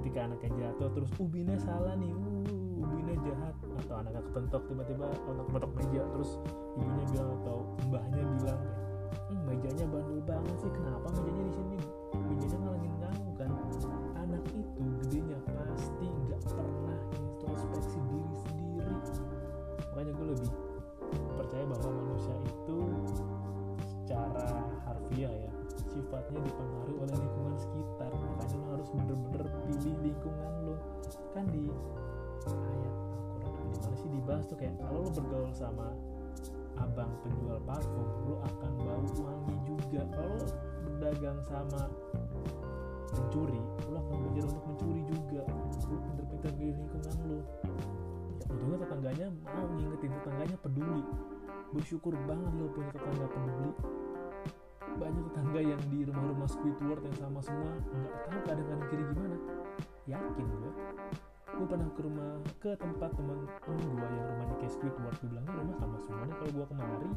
ketika 0.00 0.28
anaknya 0.28 0.50
jatuh 0.68 0.88
terus 0.92 1.10
ubinnya 1.20 1.56
salah 1.60 1.96
nih 1.96 2.12
uh 2.12 2.40
ubinnya 2.80 3.16
jahat. 3.28 3.54
Atau 3.84 3.94
anaknya 4.00 4.22
kepentok 4.24 4.62
tiba-tiba 4.72 5.04
anak 5.08 5.44
kepentok 5.52 5.72
meja 5.76 6.02
terus 6.16 6.30
ibunya 6.80 7.04
bilang 7.12 7.30
atau 7.42 7.56
mbahnya 7.88 8.22
bilang 8.40 8.60
hmm, 9.28 9.40
mejanya 9.48 9.84
bandel 9.88 10.20
banget 10.24 10.56
sih 10.64 10.72
kenapa 10.72 11.06
mejanya 11.12 11.44
di 11.44 11.52
sini? 11.52 11.76
Mejanya 12.16 12.56
ngalangin 12.60 12.94
kamu 13.00 13.09
sifatnya 26.10 26.42
dipengaruhi 26.42 26.94
oleh 27.06 27.16
lingkungan 27.22 27.54
sekitar. 27.54 28.10
Makanya 28.10 28.56
lo 28.58 28.66
harus 28.74 28.88
bener-bener 28.90 29.46
pilih 29.62 29.94
lingkungan 30.02 30.52
lo. 30.66 30.74
Kan 31.30 31.46
di 31.54 31.70
ayat 32.50 32.82
Al-Quran 33.30 33.54
di 33.70 33.78
mana 33.78 33.94
sih 33.94 34.10
dibahas 34.10 34.44
tuh 34.50 34.58
kayak 34.58 34.74
kalau 34.82 35.06
lo 35.06 35.10
bergaul 35.14 35.54
sama 35.54 35.94
abang 36.82 37.14
penjual 37.22 37.62
parfum 37.62 38.10
lo 38.26 38.42
akan 38.42 38.72
bau 38.82 39.06
wangi 39.22 39.56
juga. 39.70 40.02
Kalau 40.10 40.38
berdagang 40.82 41.38
sama 41.46 41.82
pencuri 43.14 43.62
lo 43.86 43.96
akan 44.02 44.16
belajar 44.26 44.44
untuk 44.50 44.64
mencuri 44.66 45.02
juga. 45.06 45.42
Lo 45.86 45.96
pinter-pinter 46.10 46.50
pilih 46.58 46.74
lingkungan 46.74 47.16
lo. 47.30 47.38
Ya 48.34 48.44
untungnya 48.50 48.78
tetangganya 48.82 49.26
mau 49.46 49.66
ngingetin 49.78 50.10
tetangganya 50.10 50.56
peduli. 50.58 51.02
Bersyukur 51.70 52.18
banget 52.26 52.50
lo 52.58 52.66
punya 52.74 52.90
tetangga 52.98 53.26
peduli 53.30 53.70
banyak 55.00 55.24
tetangga 55.32 55.60
yang 55.64 55.82
di 55.88 56.04
rumah-rumah 56.04 56.44
Squidward 56.44 57.00
yang 57.00 57.16
sama 57.16 57.40
semua 57.40 57.72
nggak 57.72 58.14
tahu 58.28 58.40
keadaan 58.44 58.80
kiri 58.92 59.04
gimana. 59.08 59.36
Yakin 60.04 60.44
gue 60.44 60.72
gue 61.50 61.66
pernah 61.68 61.88
ke 61.92 62.00
rumah 62.04 62.30
ke 62.60 62.70
tempat 62.76 63.10
teman 63.16 63.38
temen 63.64 63.80
gue 63.80 64.08
yang 64.12 64.26
rumahnya 64.28 64.56
kayak 64.60 64.72
Squidward 64.76 65.16
gue 65.24 65.28
bilangnya 65.32 65.52
rumah 65.56 65.76
sama 65.80 65.96
semuanya 66.04 66.34
kalau 66.36 66.52
gue 66.52 66.66
kemari. 66.68 67.08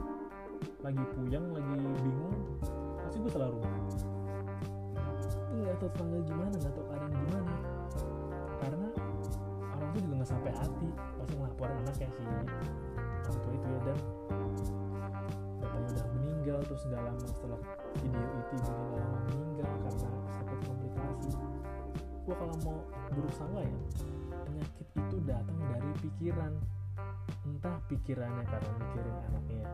Lagi 0.80 1.04
puyang 1.12 1.46
lagi 1.52 1.74
bingung 2.00 2.38
pasti 3.04 3.18
gue 3.20 3.32
salah 3.36 3.50
rumah. 3.52 3.72
Nggak 5.52 5.76
tahu 5.84 5.90
tetangga 5.92 6.20
gimana 6.24 6.56
nggak 6.56 6.74
tahu 6.74 6.86
keadaan 6.88 7.14
gimana. 7.20 7.54
Karena 8.64 8.88
orang 9.76 9.90
tuh 9.92 10.00
juga 10.00 10.14
nggak 10.24 10.32
sampai 10.32 10.52
hati 10.56 10.88
pasti 11.20 11.34
ngelaporin 11.36 11.76
anaknya 11.84 12.08
si 12.16 12.22
orang 12.24 12.48
tua 13.44 13.52
itu 13.52 13.68
ya 13.68 13.80
dan 13.84 13.98
meninggal 16.44 16.68
terus 16.68 16.84
nggak 16.92 17.04
lama 17.08 17.24
setelah 17.24 17.60
video 18.04 18.28
itu 18.36 18.54
ibunya 18.60 18.84
nggak 18.92 19.08
lama 19.08 19.20
meninggal 19.32 19.72
karena 19.80 20.10
sakit 20.12 20.60
komplikasi. 20.68 21.32
Gua 22.28 22.36
kalau 22.36 22.56
mau 22.68 22.78
buruk 23.16 23.32
sangka 23.32 23.64
ya 23.64 23.80
penyakit 24.44 24.88
itu 24.92 25.16
datang 25.24 25.60
dari 25.72 25.92
pikiran. 26.04 26.52
Entah 27.48 27.80
pikirannya 27.88 28.44
karena 28.44 28.72
mikirin 28.76 29.16
anaknya 29.32 29.66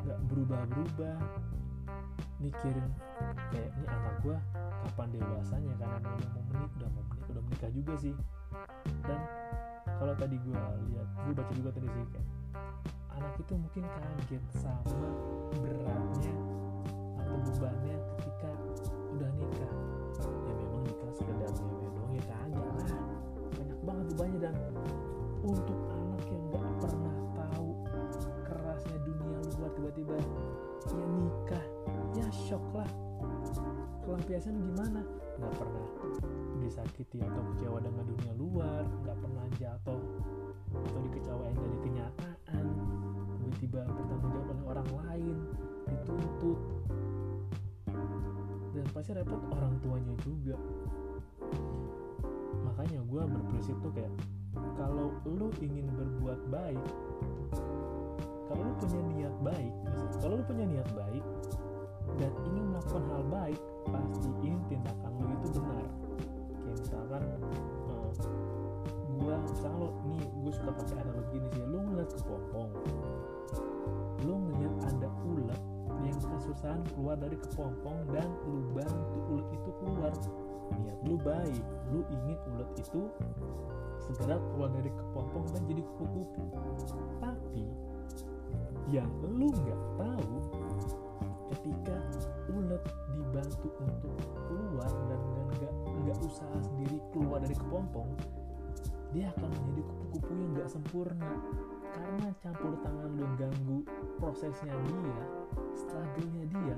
nggak 0.00 0.18
berubah-berubah 0.32 1.16
mikirin 2.40 2.88
kayak 3.52 3.68
ini 3.76 3.84
anak 3.84 4.14
gua 4.24 4.38
kapan 4.56 5.08
dewasanya? 5.20 5.72
Karena 5.76 5.96
udah 6.00 6.28
mau 6.32 6.44
menik 6.48 6.72
udah 6.80 6.88
mau 6.96 7.04
menik 7.12 7.26
udah 7.28 7.42
menikah 7.44 7.70
juga 7.76 7.94
sih. 8.00 8.16
Dan 9.04 9.20
kalau 10.00 10.16
tadi 10.16 10.40
gua 10.48 10.64
lihat 10.80 11.08
gua 11.12 11.32
baca 11.44 11.52
juga 11.52 11.70
tadi 11.76 11.88
sih 11.92 12.04
kayak 12.08 12.39
anak 13.20 13.36
itu 13.36 13.52
mungkin 13.52 13.84
kaget 13.84 14.44
sama 14.56 15.08
beratnya 15.60 16.32
atau 17.20 17.36
bebannya 17.36 17.96
ketika 18.16 18.48
udah 19.12 19.30
nikah. 19.36 19.74
Ya 20.48 20.52
memang 20.56 20.82
nikah 20.88 21.12
sekedar 21.12 21.52
ngewe 21.52 21.88
doang 21.92 22.12
ya 22.16 22.22
kagak 22.24 22.70
lah. 22.80 22.88
Banyak 23.60 23.80
banget 23.84 24.06
bebannya 24.16 24.38
dan 24.40 24.56
untuk 25.44 25.76
anak 25.92 26.24
yang 26.32 26.44
gak 26.48 26.72
pernah 26.80 27.16
tahu 27.36 27.68
kerasnya 28.48 28.98
dunia 29.04 29.38
luar 29.52 29.70
tiba-tiba 29.76 30.16
ya 30.16 31.04
nikah 31.20 31.64
ya 32.16 32.26
shock 32.32 32.64
lah. 32.72 32.88
Pelampiasan 34.08 34.56
gimana? 34.64 35.04
Nggak 35.36 35.52
pernah 35.60 35.86
disakiti 36.64 37.20
atau 37.20 37.42
kecewa 37.52 37.84
dengan 37.84 38.04
dunia 38.08 38.32
luar 38.36 38.84
nggak 39.04 39.16
pernah 39.20 39.44
jatuh 39.60 40.02
atau 40.70 41.00
dikecewain 41.08 41.56
dari 41.56 41.78
kenyataan 41.84 42.29
tiba-tiba 43.60 43.92
bertanggung 43.92 44.32
jawab 44.32 44.48
oleh 44.48 44.64
orang 44.72 44.88
lain 45.04 45.36
dituntut. 45.84 46.58
Dan 48.72 48.86
pasti 48.96 49.10
repot 49.12 49.42
orang 49.52 49.74
tuanya 49.84 50.14
juga. 50.24 50.56
Makanya 52.64 53.04
gue 53.04 53.22
berprinsip 53.28 53.76
tuh 53.84 53.92
kayak 53.92 54.12
kalau 54.80 55.12
lu 55.28 55.52
ingin 55.60 55.86
berbuat 55.92 56.40
baik 56.48 56.80
kalau 58.50 58.66
lu 58.66 58.74
punya 58.82 59.00
niat 59.14 59.34
baik 59.44 59.72
kalau 60.18 60.34
lu 60.40 60.44
punya 60.48 60.64
niat 60.66 60.88
baik 60.96 61.24
dan 62.18 62.32
ingin 62.48 62.64
melakukan 62.72 63.04
hal 63.12 63.22
baik 63.28 63.60
pastiin 63.86 64.58
tindakan 64.66 65.12
lu 65.20 65.26
itu 65.38 65.60
benar. 65.62 65.86
Kayak 66.64 66.76
misalkan 66.82 67.22
uh, 67.86 68.10
gua 69.30 69.38
misalkan 69.46 69.74
lo 69.78 69.88
nih 70.10 70.26
gue 70.26 70.52
suka 70.58 70.70
pakai 70.74 70.96
analogi 70.98 71.34
ini 71.38 71.48
sih. 71.54 71.62
Lu 71.70 71.78
ngeliat 71.86 72.10
ke 72.10 72.18
kepompong 72.18 72.70
lu 74.26 74.34
ngeliat 74.36 74.74
ada 74.90 75.08
ulat 75.22 75.62
yang 76.02 76.18
kesusahan 76.18 76.82
keluar 76.92 77.16
dari 77.16 77.38
kepompong 77.38 77.98
dan 78.10 78.26
lu 78.50 78.58
bantu 78.74 79.18
ulat 79.30 79.48
itu 79.54 79.70
keluar. 79.78 80.12
Niat 80.82 80.98
lu 81.06 81.14
baik 81.22 81.62
lu 81.94 82.02
ingin 82.10 82.38
ulat 82.50 82.70
itu 82.74 83.02
segera 84.02 84.34
keluar 84.50 84.70
dari 84.74 84.90
kepompong 84.90 85.46
dan 85.54 85.62
jadi 85.70 85.82
kupu-kupu. 85.94 86.42
Tapi 87.22 87.64
yang 88.90 89.10
lu 89.22 89.46
nggak 89.46 89.80
tahu 89.94 90.36
ketika 91.54 91.96
ulet 92.50 92.82
dibantu 93.14 93.68
untuk 93.78 94.14
keluar 94.50 94.90
dan 95.06 95.20
nggak 95.54 95.74
nggak 96.02 96.18
usaha 96.26 96.56
sendiri 96.66 96.98
keluar 97.14 97.38
dari 97.38 97.54
kepompong 97.54 98.10
dia 99.10 99.26
akan 99.34 99.48
menjadi 99.50 99.82
kupu-kupu 99.86 100.32
yang 100.38 100.50
nggak 100.54 100.70
sempurna. 100.70 101.32
Karena 101.90 102.28
campur 102.38 102.72
tangan 102.86 103.10
lu 103.18 103.26
ganggu 103.34 103.78
prosesnya 104.22 104.74
dia 104.86 105.18
struggle-nya 105.74 106.44
dia 106.46 106.76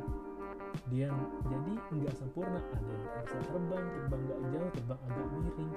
dia 0.89 1.09
jadi 1.47 1.73
nggak 1.93 2.17
sempurna. 2.17 2.57
Ada 2.73 2.89
yang 2.89 3.03
bisa 3.05 3.39
terbang 3.45 3.85
terbang 3.85 4.21
nggak 4.25 4.41
jauh 4.53 4.71
terbang 4.73 5.01
agak 5.09 5.27
miring. 5.37 5.73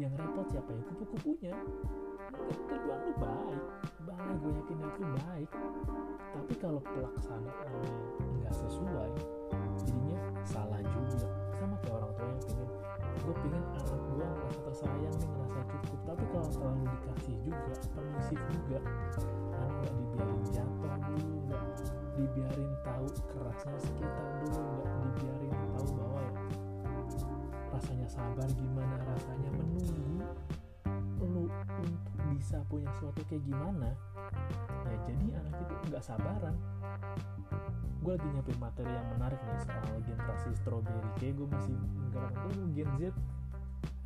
Yang 0.00 0.12
repot 0.16 0.46
siapa 0.48 0.70
ya? 0.72 0.82
Kupu-kupunya. 0.88 1.54
Tujuan 2.68 3.00
lu 3.04 3.12
baik. 3.20 3.62
Baik 4.08 4.36
gue 4.40 4.52
yakin 4.56 4.78
itu 4.80 5.02
baik. 5.04 5.50
Tapi 6.32 6.52
kalau 6.60 6.80
pelaksanaannya 6.80 7.92
nggak 8.40 8.54
sesuai 8.56 9.12
jadinya 9.84 10.18
salah 10.44 10.80
juga. 10.80 11.28
Sama 11.58 11.76
kayak 11.84 11.94
orang 12.00 12.12
tua 12.16 12.26
yang 12.28 12.40
pengen 12.46 12.77
gue 13.22 13.34
pengen 13.42 13.64
anak 13.74 14.00
gue 14.08 14.26
ngerasa 14.26 14.60
tersayang 14.66 15.14
nih 15.18 15.28
ngerasa 15.28 15.60
cukup. 15.72 15.98
Tapi 16.08 16.24
kalau 16.30 16.48
terlalu 16.54 16.84
dikasih 16.88 17.36
juga 17.46 17.74
permisif 17.92 18.40
juga 18.52 18.78
anak 19.58 19.70
nggak 19.78 19.94
dibiarin 19.94 20.42
jatuh 20.50 20.92
dulu 21.06 21.34
nggak 21.48 21.66
dibiarin 22.18 22.72
tahu 22.82 23.06
kerasnya 23.30 23.78
sekitar 23.78 24.28
dulu 24.42 24.58
nggak 24.58 24.90
dibiarin 25.02 25.54
tahu 25.74 25.88
bahwa 25.94 26.20
ya 26.22 26.42
rasanya 27.74 28.08
sabar 28.10 28.48
gimana 28.58 28.96
rasanya 29.06 29.50
menunggu 29.54 30.26
lu 31.18 31.46
untuk 31.46 31.98
bisa 32.34 32.58
punya 32.66 32.90
sesuatu 32.96 33.22
kayak 33.26 33.42
gimana 33.46 33.90
ya 34.86 34.96
jadi 35.06 35.26
anak 35.38 35.54
itu 35.62 35.74
nggak 35.90 36.04
sabaran 36.04 36.56
gue 38.08 38.16
lagi 38.16 38.32
nyiapin 38.32 38.56
materi 38.56 38.88
yang 38.88 39.04
menarik 39.20 39.36
nih 39.36 39.60
soal 39.68 40.00
generasi 40.00 40.48
strawberry. 40.56 41.12
Kayak 41.20 41.44
gue 41.44 41.46
masih 41.52 41.76
menggerak 41.76 42.32
tuh 42.40 42.64
gen 42.72 42.88
Z. 42.96 43.02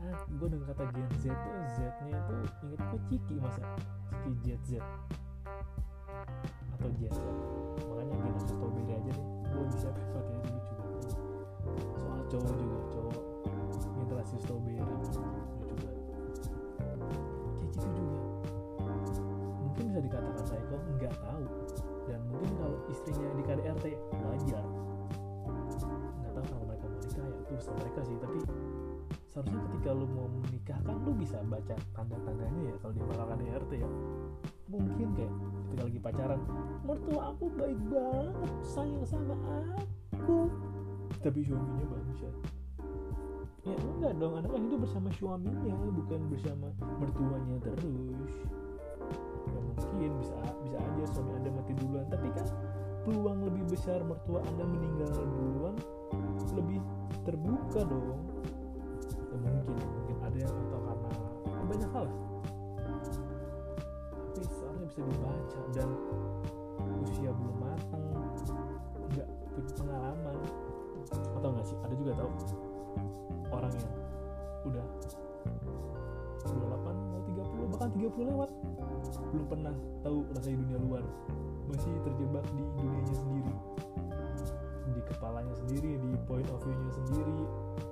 Ah 0.02 0.18
gue 0.26 0.46
dengar 0.50 0.66
kata 0.74 0.84
gen 0.90 1.10
Z 1.22 1.24
tuh 1.30 1.54
Z 1.70 1.78
nya 2.10 2.18
itu 2.18 2.34
inget 2.66 2.82
gue 2.82 3.00
ciki 3.06 3.34
masa 3.38 3.62
ciki 4.10 4.32
Z 4.42 4.46
Z. 4.66 4.70
Atau 6.74 6.90
Z 6.98 7.14
Z. 7.14 7.22
Makanya 7.86 8.14
generasi 8.18 8.50
strawberry 8.50 8.90
aja 8.90 9.10
deh. 9.14 9.26
Gue 9.54 9.64
bisa 9.70 9.88
materi 9.94 10.34
lucu 10.50 10.72
banget 10.74 11.06
soal 11.94 12.20
cowok 12.26 12.54
juga 12.58 12.78
cowok. 12.90 13.18
Generasi 14.02 14.34
strawberry 14.42 14.82
lucu 14.82 15.10
banget. 15.14 15.46
Kayak 17.54 17.70
gitu 17.70 17.86
juga. 17.94 18.18
Mungkin 19.62 19.82
bisa 19.94 20.00
dikatakan 20.02 20.42
saya 20.42 20.62
kok 20.66 20.80
nggak 20.98 21.14
tahu 21.22 21.61
dan 22.08 22.20
mungkin 22.30 22.52
kalau 22.58 22.78
istrinya 22.90 23.28
di 23.36 23.42
KDRT 23.44 23.84
wajar. 24.26 24.64
Nggak 26.22 26.32
tahu 26.34 26.44
kalau 26.46 26.64
mereka 26.66 26.86
mau 26.88 27.00
nikah 27.02 27.24
ya 27.24 27.36
itu 27.38 27.52
urusan 27.54 27.74
mereka 27.78 28.00
sih. 28.06 28.16
Tapi 28.18 28.38
seharusnya 29.30 29.60
ketika 29.70 29.90
lu 29.96 30.06
mau 30.12 30.26
menikah 30.28 30.78
kan 30.84 30.96
lu 31.02 31.12
bisa 31.16 31.38
baca 31.46 31.76
tanda-tandanya 31.96 32.60
ya 32.68 32.74
kalau 32.82 32.92
di 32.94 33.00
bakal 33.06 33.26
KDRT 33.34 33.72
ya. 33.80 33.90
Mungkin 34.72 35.08
kayak 35.18 35.32
ketika 35.68 35.82
lagi 35.84 35.98
pacaran 36.00 36.40
mertua 36.84 37.22
aku 37.36 37.44
baik 37.54 37.80
banget 37.92 38.52
sayang 38.64 39.04
sama 39.04 39.36
aku. 40.16 40.48
Tapi 41.22 41.40
suaminya 41.44 41.86
bagus 41.86 42.24
ya 42.26 42.32
enggak 44.02 44.18
dong 44.18 44.34
anak 44.34 44.50
kan 44.50 44.62
hidup 44.66 44.80
bersama 44.82 45.08
suaminya 45.14 45.74
bukan 45.94 46.20
bersama 46.26 46.68
mertuanya 46.98 47.56
terus 47.62 48.34
mungkin 49.90 50.12
bisa 50.22 50.36
bisa 50.62 50.78
aja 50.78 51.04
suami 51.14 51.32
anda 51.38 51.50
mati 51.50 51.72
duluan. 51.76 52.06
Tapi 52.10 52.28
kan 52.34 52.46
peluang 53.02 53.38
lebih 53.46 53.64
besar 53.70 53.98
mertua 54.06 54.40
anda 54.46 54.64
meninggal 54.66 55.10
duluan 55.10 55.74
lebih 56.54 56.78
terbuka 57.26 57.80
dong. 57.88 58.22
Ya 59.32 59.36
mungkin 59.40 59.76
mungkin 59.80 60.16
ada 60.22 60.36
yang 60.36 60.52
atau 60.52 60.80
karena 60.84 61.10
ya 61.48 61.64
banyak 61.66 61.90
hal. 61.96 62.06
Tapi 64.32 64.40
seharusnya 64.44 64.86
bisa 64.86 65.00
dibaca 65.02 65.60
dan 65.72 65.88
usia 67.02 67.30
belum 67.32 67.56
matang 67.58 68.02
nggak 69.12 69.28
punya 69.52 69.72
pengalaman. 69.80 70.36
Atau 71.40 71.48
nggak 71.52 71.66
sih? 71.66 71.76
Ada 71.82 71.94
juga 71.96 72.12
tau 72.16 72.30
orang 73.52 73.72
yang 73.76 73.92
udah 74.62 74.86
28 76.46 77.12
mau 77.12 77.20
30 77.24 77.72
bahkan 77.72 77.88
30 77.94 78.30
lewat. 78.34 78.50
Belum 79.32 79.46
pernah 79.46 79.74
tahu 80.02 80.18
rasanya 80.34 80.56
dunia 80.66 80.78
luar. 80.82 81.02
Masih 81.70 81.92
terjebak 82.02 82.44
di 82.52 82.62
dunianya 82.78 83.14
sendiri. 83.16 83.54
Di 84.92 85.00
kepalanya 85.08 85.54
sendiri 85.56 85.90
di 86.02 86.10
point 86.28 86.48
of 86.52 86.60
view 86.66 86.74
nya 86.76 86.92
sendiri 86.92 87.38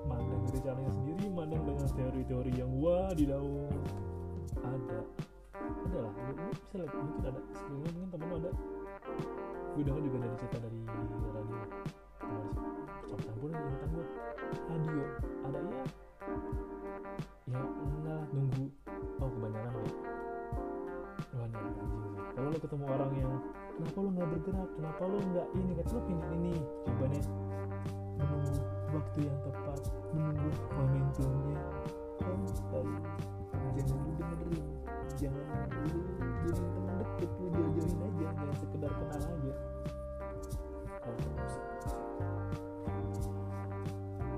mandang 0.05 0.43
dari 0.51 0.59
caranya 0.61 0.93
sendiri 0.93 1.25
mandang 1.33 1.63
dengan 1.65 1.87
teori-teori 1.87 2.53
yang 2.59 2.71
wah 2.77 3.11
di 3.15 3.25
daun 3.25 3.71
ada. 4.61 4.99
Ada 5.61 5.99
lah. 6.03 6.13
Bisa 6.51 6.77
lihat 6.83 6.93
mungkin 6.95 7.23
ada. 7.25 7.41
Sebelumnya 7.55 7.91
mungkin 7.95 8.11
temen 8.11 8.27
lu 8.27 8.37
ada. 8.43 8.51
Gue 9.71 9.83
dengar 9.87 10.03
juga 10.03 10.19
dari 10.19 10.35
cerita 10.35 10.59
dari 10.59 10.79
ketemu 22.71 22.87
orang 22.87 23.13
yang 23.19 23.35
kenapa 23.75 23.99
lo 23.99 24.09
nggak 24.15 24.29
bergerak? 24.31 24.71
Kenapa 24.79 25.03
lo 25.11 25.19
nggak 25.19 25.47
ini? 25.59 25.73
Kan 25.75 25.87
lo 25.91 26.01
pingin 26.07 26.29
ini. 26.39 26.55
Nih 27.11 27.23
menunggu 28.15 28.63
waktu 28.95 29.19
yang 29.27 29.39
tepat 29.43 29.81
menunggu 30.15 30.49
momentumnya. 30.79 31.63
Oh 32.23 32.39
lalu 32.71 32.95
jangan 33.75 33.99
lu 34.07 34.13
dengerin. 34.23 34.67
Jangan 35.19 35.47
lu 35.83 35.99
jadi 36.47 36.63
teman 36.71 36.95
deket 36.95 37.31
lu 37.43 37.47
jauh-jauhin 37.51 37.99
aja 38.07 38.23
jangan 38.39 38.55
sekedar 38.63 38.93
kenal 38.95 39.19
aja. 39.19 39.55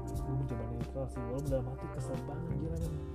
Gue 0.09 0.35
mencoba 0.40 0.64
netral 0.73 1.05
sih. 1.05 1.21
Walaupun 1.21 1.49
dalam 1.53 1.66
hati 1.68 1.87
kesel 2.01 2.16
banget 2.25 2.49
gila 2.57 2.77
kan 2.81 3.12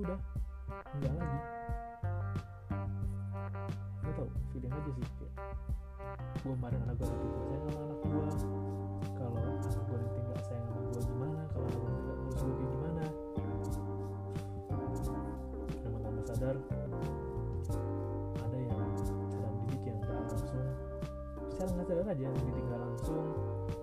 udah. 0.00 0.20
Enggak 0.96 1.12
lagi. 1.20 1.38
Gak 4.00 4.12
tau 4.16 4.28
feeling 4.50 4.72
aja 4.72 4.90
sih 4.96 5.04
kayak 5.20 5.34
gue 6.40 6.56
kemarin 6.56 6.80
anak 6.88 6.96
gue 6.96 7.04
tapi 7.04 7.26
gue 7.28 7.42
sayang 7.44 7.64
sama 7.68 7.80
anak 7.84 7.98
gue 8.00 8.24
kalau 9.12 9.36
anak 9.36 9.60
gue 9.60 9.96
nanti 10.00 10.18
nggak 10.24 10.40
sayang 10.48 10.64
sama 10.64 10.80
gue 10.88 11.02
gimana? 11.04 11.40
Kalau 11.52 11.66
anak 11.68 11.80
gue 11.84 11.92
nggak 12.00 12.16
ngurus 12.16 12.40
gue 12.40 12.54
gimana? 12.64 13.04
Lama-lama 15.84 16.22
sadar. 16.24 16.56
Ada 18.40 18.56
yang 18.56 18.72
cara 19.28 19.48
mendidik 19.52 19.82
yang 19.84 19.98
nggak 20.00 20.16
langsung. 20.16 20.64
Secara 21.52 21.68
nggak 21.76 21.86
sadar 21.92 22.06
aja 22.08 22.26
mendidik 22.32 22.64
nggak 22.64 22.80
langsung 22.80 23.24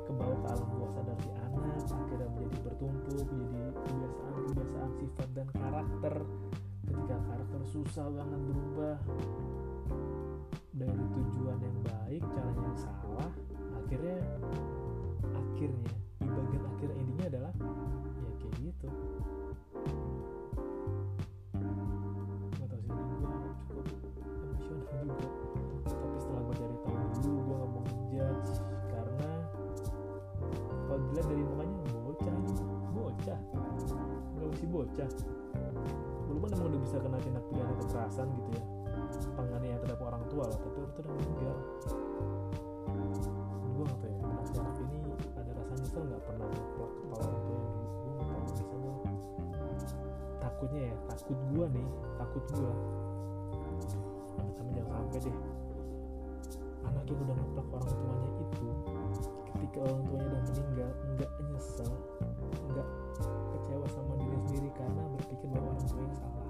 ke 0.08 0.12
bawah 0.16 0.40
ke 0.40 0.48
alam 0.50 0.68
bawah 0.72 0.92
sadar 0.98 1.18
si 1.22 1.30
anak 1.36 1.62
akhirnya 1.94 2.28
menjadi 2.32 2.58
bertumpuk 2.64 3.28
menjadi 3.28 3.67
kebiasaan 4.88 4.92
sifat 4.96 5.30
dan 5.36 5.48
karakter. 5.52 6.16
Ketika 6.88 7.16
karakter 7.28 7.62
susah 7.68 8.08
banget 8.08 8.42
berubah 8.48 8.96
dari 10.72 11.04
tujuan 11.12 11.58
yang 11.60 11.78
baik 11.84 12.22
baik 12.24 12.24
caranya 12.32 12.64
yang 12.64 12.80
salah 12.80 13.32
akhirnya 13.84 14.20
akhirnya 15.36 15.97
bocah. 34.78 35.10
Walaupun 36.30 36.50
emang 36.54 36.70
udah 36.70 36.82
bisa 36.86 36.96
kena 37.02 37.18
tindak 37.26 37.44
pidana 37.50 37.74
kekerasan 37.82 38.28
gitu 38.38 38.50
ya. 38.54 38.64
Penganiayaan 39.34 39.82
terhadap 39.82 40.02
orang 40.06 40.24
tua 40.30 40.44
lah 40.46 40.58
tapi 40.62 40.78
orang 40.78 40.94
tua 40.94 41.02
udah 41.02 41.14
meninggal. 41.18 41.56
Gue 43.74 43.86
tahu 43.90 44.06
ya 44.10 44.18
anak 44.22 44.46
anak 44.58 44.76
ini 44.86 44.98
ada 45.38 45.52
rasa 45.58 45.74
nyesel 45.78 46.02
nggak 46.06 46.22
pernah 46.26 46.48
ngeplak 46.50 46.92
kepala 46.98 47.24
orang 47.26 47.42
tua 47.42 47.56
yang 47.58 47.70
dulu 47.74 47.88
gue 47.90 48.12
nggak 48.14 48.28
tahu 48.30 48.42
rasanya. 48.46 48.94
Takutnya 50.38 50.82
ya 50.82 50.96
takut 51.10 51.40
gue 51.50 51.66
nih 51.74 51.88
takut 52.18 52.44
gue 52.54 52.72
amit 54.38 54.58
amit 54.62 54.74
jangan 54.78 54.94
sampai 54.94 55.20
deh. 55.26 55.38
Anak 56.86 57.04
yang 57.10 57.20
udah 57.22 57.36
ngeplak 57.38 57.68
orang 57.74 57.90
tuanya 57.90 58.30
itu 58.38 58.70
ketika 59.58 59.78
orang 59.82 60.02
tuanya 60.06 60.26
udah 60.28 60.42
meninggal 60.46 60.90
nggak 61.18 61.32
nyesel 61.50 61.92
nggak 62.74 62.88
kecewa 63.54 63.88
sama 63.94 64.14
sendiri 64.68 64.84
karena 64.84 65.04
berpikir 65.16 65.48
bahwa 65.48 65.68
orang 65.72 65.88
tuanya 65.88 66.16
salah. 66.20 66.48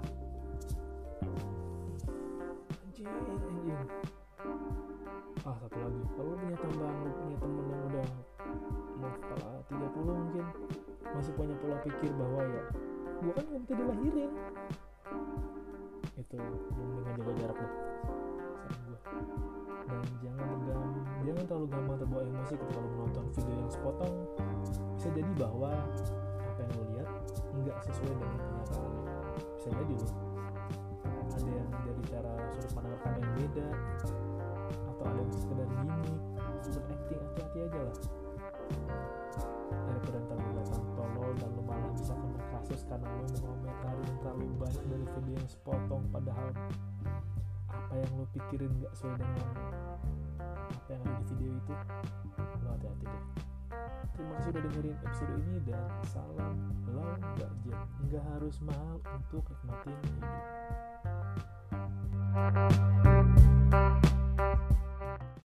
Anjing 2.82 3.06
anjing. 3.06 3.82
Ah 5.46 5.56
satu 5.62 5.78
lagi. 5.78 6.02
Kalau 6.18 6.34
punya 6.34 6.56
tambahan 6.58 7.10
punya 7.14 7.36
temen 7.38 7.64
yang 7.70 7.82
udah 7.86 8.08
mau 8.98 9.10
kepala 9.14 9.50
30 9.70 10.18
mungkin 10.18 10.46
masih 11.14 11.32
punya 11.38 11.54
pola 11.62 11.78
pikir 11.86 12.10
bahwa 12.18 12.40
ya 12.42 12.62
gua 13.22 13.32
kan 13.34 13.44
nggak 13.46 13.60
bisa 13.62 13.74
dilahirin 13.78 14.30
itu 16.18 16.36
dengan 16.74 17.14
jaga 17.14 17.32
jarak 17.38 17.56
deh 17.62 17.72
sama 18.66 18.98
dan 19.88 20.02
jangan 20.20 20.46
tergam 20.50 20.82
jangan 21.22 21.44
terlalu 21.46 21.66
gampang 21.70 21.96
terbawa 22.02 22.22
emosi 22.26 22.54
ketika 22.58 22.80
lu 22.82 22.88
menonton 22.98 23.24
video 23.38 23.54
yang 23.54 23.70
sepotong. 23.70 24.14
Bisa 24.98 25.08
jadi 25.14 25.32
bahwa 25.38 25.72
nggak 27.64 27.78
sesuai 27.90 28.14
dengan 28.14 28.38
kenyataannya 28.38 29.02
bisa 29.58 29.68
jadi 29.74 29.94
loh. 29.98 30.12
Ada 31.28 31.50
yang 31.50 31.70
dari 31.70 32.02
cara 32.08 32.32
sudut 32.54 32.70
pandang 32.74 32.92
rekam 32.94 33.12
yang 33.18 33.32
beda 33.38 33.68
atau 34.88 35.04
ada 35.06 35.18
yang 35.18 35.32
sekedar 35.34 35.68
gimmick 35.68 36.22
sudut 36.62 36.84
acting 36.88 37.20
hati-hati 37.22 37.58
aja 37.66 37.80
lah. 37.82 37.96
Daripada 39.88 40.18
ntar 40.24 40.38
lu 40.38 40.62
tolol 40.94 41.32
dan 41.42 41.50
lu 41.58 41.62
malah 41.66 41.90
bisa 41.96 42.14
kena 42.14 42.42
kasus 42.54 42.80
karena 42.86 43.08
lu 43.18 43.26
mengomentarin 43.42 44.10
terlalu 44.22 44.46
banyak 44.58 44.84
dari 44.86 45.04
video 45.18 45.34
yang 45.34 45.48
sepotong 45.50 46.02
padahal 46.14 46.48
apa 47.68 47.94
yang 47.98 48.10
lu 48.14 48.24
pikirin 48.36 48.72
nggak 48.78 48.92
sesuai 48.94 49.16
dengan 49.18 49.48
apa 50.68 50.88
yang 50.92 51.02
ada 51.02 51.14
di 51.18 51.24
video 51.34 51.50
itu 51.58 51.74
lu 52.62 52.68
hati-hati 52.70 53.06
deh 53.06 53.47
terima 54.14 54.32
kasih 54.38 54.50
udah 54.50 54.62
dengerin 54.66 54.96
episode 55.04 55.32
ini 55.38 55.56
dan 55.66 55.86
salam 56.10 56.56
low 56.90 57.14
budget 57.36 57.78
nggak 58.08 58.24
harus 58.34 58.56
mahal 58.64 58.96
untuk 59.14 59.44
nikmatin 59.50 59.96
hidup 60.02 60.34